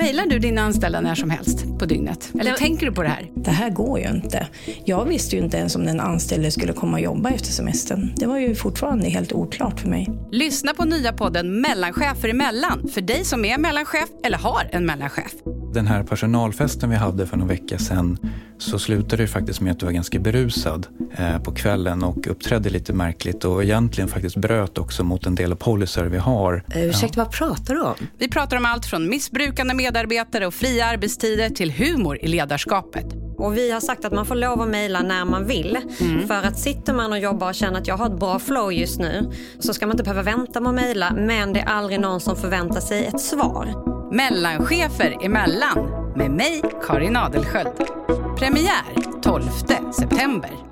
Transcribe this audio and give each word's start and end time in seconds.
Mailar 0.00 0.26
du 0.26 0.38
dina 0.38 0.62
anställda 0.62 1.00
när 1.00 1.14
som 1.14 1.30
helst 1.30 1.78
på 1.78 1.86
dygnet? 1.86 2.30
Eller 2.40 2.52
tänker 2.52 2.86
du 2.86 2.92
på 2.92 3.02
det 3.02 3.08
här? 3.08 3.30
Det 3.34 3.50
här 3.50 3.70
går 3.70 3.98
ju 3.98 4.08
inte. 4.08 4.48
Jag 4.84 5.04
visste 5.04 5.36
ju 5.36 5.42
inte 5.42 5.56
ens 5.56 5.76
om 5.76 5.86
den 5.86 6.00
anställde 6.00 6.50
skulle 6.50 6.72
komma 6.72 6.96
och 6.96 7.02
jobba 7.02 7.30
efter 7.30 7.48
semestern. 7.48 8.12
Det 8.16 8.26
var 8.26 8.38
ju 8.38 8.54
fortfarande 8.54 9.08
helt 9.08 9.32
oklart 9.32 9.80
för 9.80 9.88
mig. 9.88 10.08
Lyssna 10.30 10.74
på 10.74 10.84
nya 10.84 11.12
podden 11.12 11.60
Mellanchefer 11.60 12.28
emellan 12.28 12.88
för 12.88 13.00
dig 13.00 13.24
som 13.24 13.44
är 13.44 13.58
mellanchef 13.58 14.08
eller 14.24 14.38
har 14.38 14.68
en 14.72 14.86
mellanchef. 14.86 15.32
Den 15.72 15.86
här 15.86 16.02
personalfesten 16.02 16.90
vi 16.90 16.96
hade 16.96 17.26
för 17.26 17.36
någon 17.36 17.48
vecka 17.48 17.78
sedan 17.78 18.18
så 18.58 18.78
slutade 18.78 19.22
det 19.22 19.26
faktiskt 19.26 19.60
med 19.60 19.72
att 19.72 19.78
du 19.78 19.86
var 19.86 19.92
ganska 19.92 20.18
berusad 20.18 20.86
eh, 21.16 21.38
på 21.38 21.52
kvällen 21.52 22.04
och 22.04 22.26
uppträdde 22.26 22.70
lite 22.70 22.92
märkligt 22.92 23.44
och 23.44 23.64
egentligen 23.64 24.08
faktiskt 24.08 24.36
bröt 24.36 24.78
också 24.78 25.04
mot 25.04 25.26
en 25.26 25.34
del 25.34 25.52
av 25.52 25.56
policer 25.56 26.04
vi 26.04 26.18
har. 26.18 26.64
Uh, 26.76 26.84
ursäkta, 26.84 27.24
vad 27.24 27.32
pratar 27.32 27.74
du 27.74 27.82
om? 27.82 27.94
Vi 28.18 28.28
pratar 28.28 28.56
om 28.56 28.66
allt 28.66 28.86
från 28.86 29.08
missbrukande 29.08 29.74
medarbetare 29.74 30.46
och 30.46 30.54
fria 30.54 30.86
arbetstider 30.86 31.50
till 31.50 31.70
humor 31.72 32.18
i 32.22 32.28
ledarskapet. 32.28 33.06
Och 33.38 33.56
vi 33.56 33.70
har 33.70 33.80
sagt 33.80 34.04
att 34.04 34.12
man 34.12 34.26
får 34.26 34.34
lov 34.34 34.60
att 34.60 34.68
mejla 34.68 35.02
när 35.02 35.24
man 35.24 35.46
vill. 35.46 35.78
Mm. 36.00 36.28
För 36.28 36.42
att 36.42 36.58
sitter 36.58 36.94
man 36.94 37.12
och 37.12 37.18
jobbar 37.18 37.48
och 37.48 37.54
känner 37.54 37.80
att 37.80 37.86
jag 37.86 37.96
har 37.96 38.06
ett 38.06 38.20
bra 38.20 38.38
flow 38.38 38.72
just 38.72 38.98
nu 38.98 39.30
så 39.58 39.74
ska 39.74 39.86
man 39.86 39.94
inte 39.94 40.04
behöva 40.04 40.22
vänta 40.22 40.60
med 40.60 40.68
att 40.68 40.74
mejla. 40.74 41.12
Men 41.16 41.52
det 41.52 41.60
är 41.60 41.66
aldrig 41.66 42.00
någon 42.00 42.20
som 42.20 42.36
förväntar 42.36 42.80
sig 42.80 43.06
ett 43.06 43.20
svar. 43.20 43.99
Mellanchefer 44.12 45.24
emellan 45.24 45.78
med 46.16 46.30
mig, 46.30 46.62
Karin 46.86 47.16
Adelsköld. 47.16 47.76
Premiär 48.38 49.20
12 49.22 49.42
september. 49.92 50.69